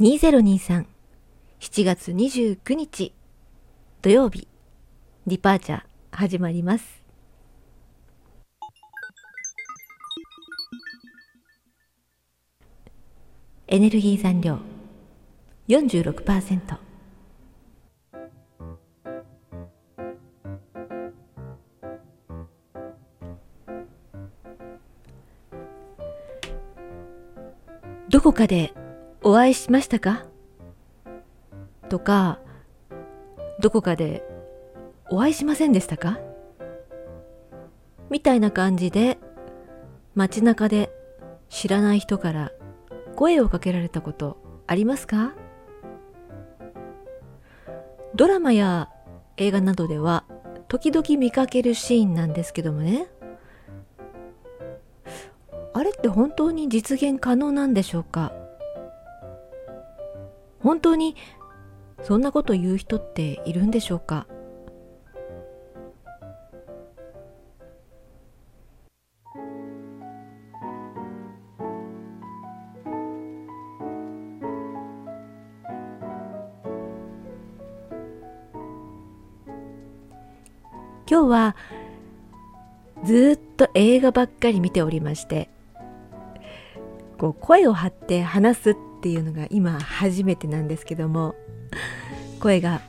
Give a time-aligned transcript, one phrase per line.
[0.00, 0.86] 2023
[1.60, 3.12] 7月29日
[4.02, 4.48] 土曜日。
[5.24, 7.04] ディパーチャー始まります。
[13.68, 14.58] エネルギー残量
[15.68, 16.76] 46%
[28.08, 28.74] どこかで
[29.26, 30.26] お会いしましたか？
[31.88, 32.40] とか、
[33.58, 34.22] どこかで
[35.10, 36.18] お会いしませんでしたか？
[38.10, 39.16] みたいな感じで
[40.14, 40.92] 街中で
[41.48, 42.52] 知らない人から
[43.16, 45.32] 声をかけられたことありますか？
[48.14, 48.90] ドラマや
[49.38, 50.24] 映画などでは
[50.68, 53.06] 時々見かけるシーンなんですけどもね。
[55.72, 58.34] あれって本当に実現可能なんでしょうか？
[60.64, 61.14] 本当に
[62.02, 64.26] そんなこと言う人っているんでしょうか？
[81.06, 81.56] 今日は
[83.04, 85.50] ずっと映画ばっかり見ておりまして
[87.18, 91.34] こう声を張って話すっていうのが今初めてなんですけども
[92.40, 92.80] 声が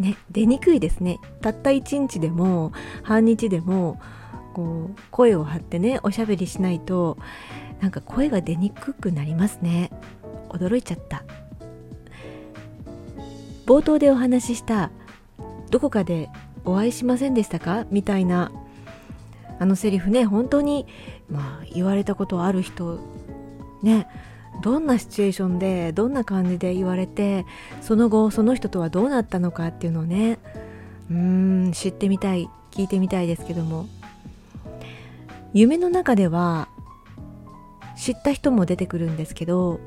[0.00, 1.20] ね出にくいですね。
[1.40, 2.72] たった一日でも
[3.04, 4.00] 半日でも
[4.54, 7.16] こう声を張ってねおしゃべりしないと
[7.80, 9.92] なんか声が出にくくなりますね。
[10.48, 11.22] 驚いちゃった。
[13.66, 14.90] 冒頭でお話しした
[15.70, 16.28] どこかで
[16.64, 17.86] お会いしませんでしたか？
[17.92, 18.50] みたいな
[19.60, 20.88] あのセリフね本当に
[21.30, 22.98] まあ言われたことある人
[23.84, 24.08] ね
[24.62, 27.44] どんなシチュエーションでどんな感じで言われて
[27.82, 30.38] その後その人とはどうなったのかっていうのをね
[31.10, 33.86] うん知ってみたい聞いてみたいですけども。
[35.56, 36.68] 夢の中では
[37.96, 39.78] 知った人も出てくるんですけど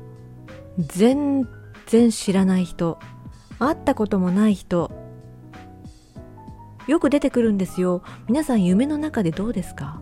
[0.78, 1.46] 全
[1.88, 2.98] 然知らない人
[3.58, 4.90] 会ったこともない人
[6.86, 8.02] よく出てくるんですよ。
[8.28, 10.00] 皆さん夢の中でどうですか？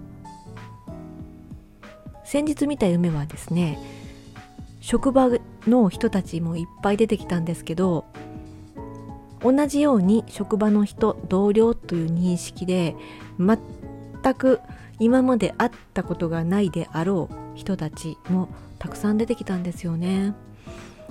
[2.24, 3.80] 先日見た夢はですね
[4.86, 5.28] 職場
[5.66, 8.04] の人たちもいっぱい出てきたんですけど
[9.42, 12.94] 同じように職場の人同僚という認識で
[13.36, 14.60] 全く
[15.00, 18.48] 今まで会ったことがないであろう人たちも
[18.78, 20.34] たくさん出てきたんですよね。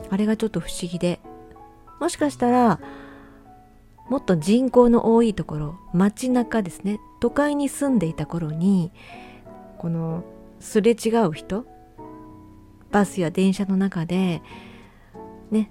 [0.09, 1.19] あれがちょっと不思議で。
[2.00, 2.80] もしかしたら
[4.09, 8.92] もっと人口の多いところ街中ですね都会に住んでいた頃に
[9.80, 10.24] この
[10.62, 11.66] すれ違う人
[12.95, 14.41] バスや電車の中で
[15.51, 15.69] ね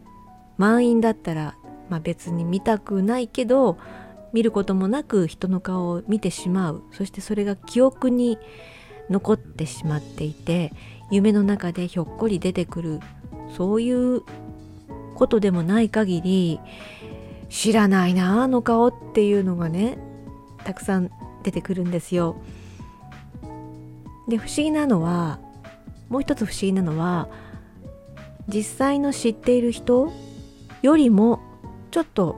[0.58, 1.56] 満員だったら、
[1.88, 3.78] まあ、別に見たくないけど
[4.34, 8.36] 見ることもなく人の顔を見てしまうそしてそれが記憶に
[9.08, 10.74] 残ってしまっていて
[11.10, 13.00] 夢の中でひょっこり出てくる
[13.56, 14.20] そういう
[15.14, 16.60] ことでもない限り
[17.48, 19.96] 知らないなあの顔っていうのがね
[20.64, 21.10] たくさん
[21.42, 22.36] 出てくるんですよ。
[24.28, 25.38] で不思議なのは
[26.14, 27.28] もう一つ不思議なのは
[28.47, 30.12] 実際の知っている人
[30.80, 31.41] よりも
[31.91, 32.36] ちょっと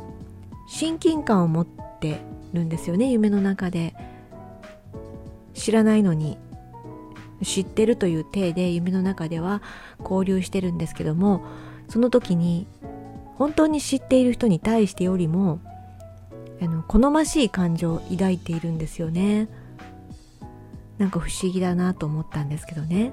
[0.66, 1.66] 親近感を持っ
[2.00, 2.22] て
[2.54, 3.94] るんですよね夢の中で。
[5.52, 6.38] 知らないのに
[7.42, 9.60] 知ってるという体で夢の中では
[10.00, 11.44] 交流してるんですけども
[11.88, 12.66] その時に
[13.36, 15.60] 本当に知っている人に対してよりも
[16.62, 19.48] あの好ましい感情を抱いているんですよね。
[20.96, 23.12] なんか不思議だなと思ったんですけどね。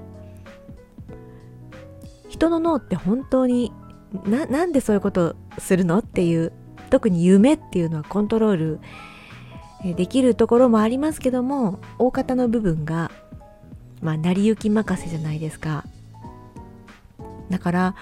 [2.34, 3.72] 人の脳って本当に
[4.26, 6.52] ななんでそういうことするのっていう
[6.90, 8.80] 特に夢っていうのはコントロール
[9.94, 13.12] できるところもありますけども大方の部分が
[14.02, 15.84] まあ成り行き任せじゃないですか。
[17.50, 17.94] だから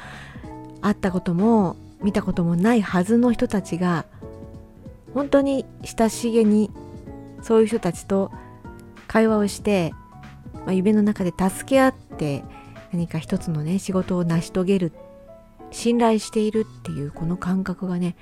[0.80, 4.06] 会ったことも見たこともないはずの人たちが
[5.12, 6.70] 本当に親しげに
[7.42, 8.32] そういう人たちと
[9.08, 9.92] 会話をして、
[10.64, 12.44] まあ、夢の中で助け合って
[12.92, 14.92] 何か一つのね仕事を成し遂げる
[15.70, 18.16] 信頼しているっていうこの感覚がね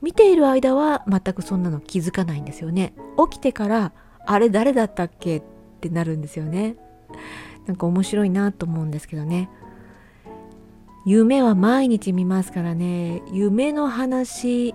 [0.00, 2.94] 見ている間は全くそんなの気づかないんですよね。
[3.30, 3.92] 起きてから
[4.26, 5.42] あれ誰だったっけっ
[5.80, 6.76] てなるんですよね。
[7.66, 9.50] なんか面白いなと思うんですけどね。
[11.04, 13.22] 夢は毎日見ますからね。
[13.32, 14.74] 夢の話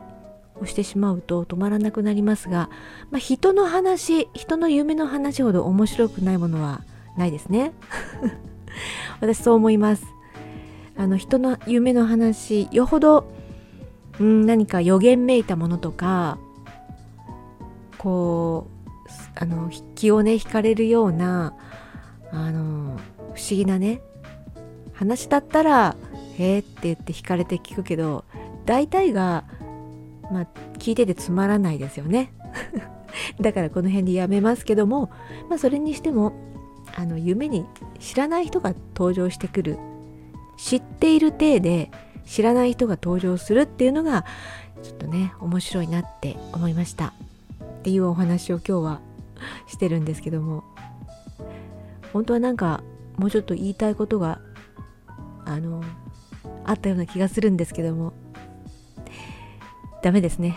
[0.60, 2.70] をしてしまうと止まらなくなりますが、
[3.10, 6.82] まあ、人の話人の夢の話ほど面白くないものは
[7.18, 7.72] ないですね。
[9.22, 10.06] 私そう思います。
[10.96, 13.26] あの人の夢の話よほど、
[14.20, 16.38] うん、何か予言めいたものとか
[17.98, 18.84] こう
[19.36, 21.56] あの気をね惹かれるような
[22.32, 23.00] あの
[23.34, 24.02] 不思議なね
[24.94, 25.96] 話だったら
[26.38, 28.24] 「へえ」って言って惹かれて聞くけど
[28.66, 29.44] 大体が
[30.32, 30.48] まあ
[30.78, 32.34] 聞いててつまらないですよね。
[33.42, 35.10] だからこの辺でやめますけども
[35.50, 36.34] まあそれにしても
[36.96, 37.66] あの夢に
[38.00, 39.78] 知らない人が登場してくる。
[40.58, 41.92] 知っている体で
[42.26, 44.26] 知らない人が登場するっていうのが
[44.84, 47.14] ちょっとね面白いなって思いました。
[47.64, 49.02] っていうお話を今日は
[49.68, 50.64] してるんですけども。
[52.14, 52.84] 本当はなんか
[53.18, 54.40] もうちょっと言いたいことが
[55.46, 55.84] あの
[56.64, 58.14] あったような気がするんですけども。
[60.04, 60.56] ダメですね。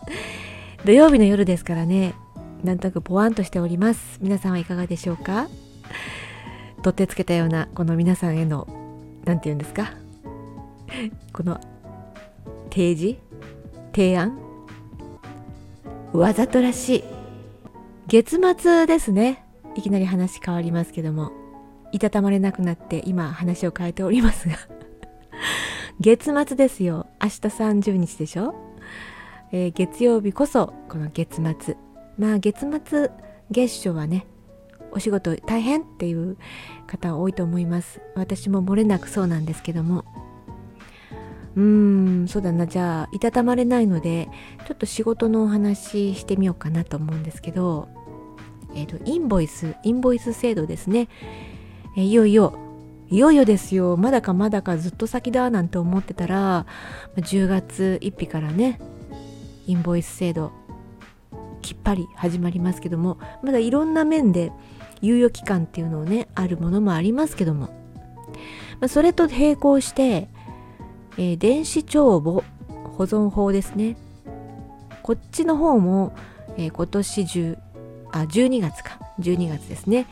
[0.84, 2.14] 土曜日の夜ですからね。
[2.64, 4.18] なんとなくポワンとしております。
[4.20, 5.48] 皆さんはいかがでしょうか？
[6.82, 8.66] 取ってつけたようなこの皆さんへの
[9.24, 9.92] 何て言うんですか？
[11.32, 11.60] この
[12.70, 13.18] 提示？
[13.92, 14.38] 提案？
[16.12, 17.04] わざとらしい。
[18.06, 19.44] 月末ですね。
[19.74, 21.32] いきなり話変わりますけども。
[21.90, 24.56] いたたまれなくなって今話を変えておりますが。
[26.00, 27.06] 月末ですよ。
[27.22, 28.54] 明日30日でしょ、
[29.52, 31.76] えー、月曜日こそこの月末。
[32.18, 33.10] まあ月末
[33.50, 34.26] 月初はね
[34.90, 36.36] お仕事大変っていう
[36.86, 38.00] 方多いと思います。
[38.14, 40.04] 私も漏れなくそうなんですけども。
[41.56, 41.62] うー
[42.24, 42.66] んそうだな。
[42.66, 44.28] じゃあいたたまれないので
[44.66, 47.88] ちょっと仕事のお話してみようかなと思うんですけど
[48.74, 51.08] えっ、ー、とインボイスインボイス制度ですね、
[51.96, 52.58] えー、いよいよ
[53.10, 53.96] いよいよですよ。
[53.96, 56.66] まだかまだかずっと先だなんて思ってたら
[57.16, 58.80] 10月1日からね
[59.66, 60.52] インボイス制度
[61.68, 64.52] きっぱり始まりますけどもまだいろんな面で
[65.02, 67.66] 猶予期間っていうのをねあるものもありますけども、
[68.80, 70.28] まあ、それと並行して、
[71.18, 72.42] えー、電子帳簿
[72.96, 73.98] 保存法ですね。
[75.02, 76.16] こっちの方も、
[76.56, 77.58] えー、今年中
[78.12, 78.98] あ12月か。
[79.20, 80.06] 12月ですね。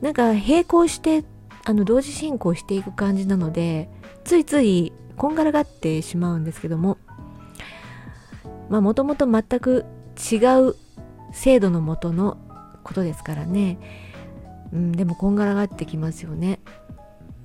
[0.00, 1.24] なんか並行して
[1.64, 3.90] あの同時進行していく感じなので
[4.22, 6.96] ついついこんがらがってしまうんですけども。
[8.68, 9.84] まあもともと全く
[10.20, 10.36] 違
[10.68, 10.76] う
[11.32, 12.38] 制度のもとの
[12.84, 13.78] ことですからね、
[14.72, 16.60] うん、でもこんがらがってきますよね。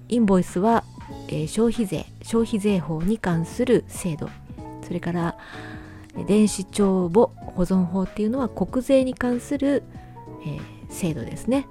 [0.07, 0.83] インボイスは、
[1.27, 4.30] えー、消費税消費税法に関する制度。
[4.86, 5.38] それから
[6.27, 9.83] 電子帳簿保存法っていうのは国税に関する、
[10.45, 11.68] えー、制度ですね。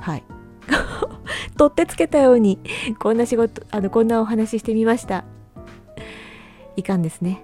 [0.00, 0.24] はい。
[1.56, 2.60] 取ってつけたように
[2.98, 5.24] こんな仕事あのこんなお話ししてみました。
[6.76, 7.42] いかんですね。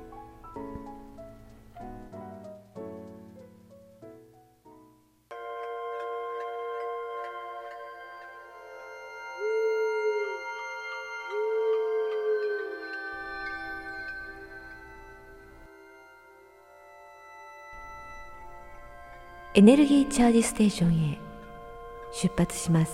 [19.54, 21.18] エネルギーチャージステーションへ
[22.10, 22.92] 出発します。